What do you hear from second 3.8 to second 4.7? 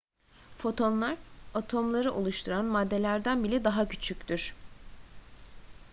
küçüktür